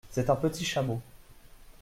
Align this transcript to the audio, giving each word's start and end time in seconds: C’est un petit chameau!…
C’est 0.09 0.31
un 0.31 0.35
petit 0.35 0.65
chameau!… 0.65 0.99